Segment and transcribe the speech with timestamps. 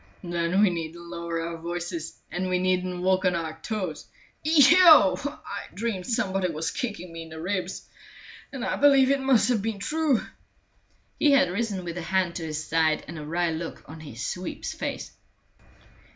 [0.23, 4.07] "Then we needn't lower our voices, and we needn't walk on our toes.
[4.43, 5.15] Eheu!
[5.45, 7.87] I dreamed somebody was kicking me in the ribs,
[8.51, 10.23] and I believe it must have been true."
[11.19, 14.25] He had risen with a hand to his side and a wry look on his
[14.25, 15.11] sweep's face.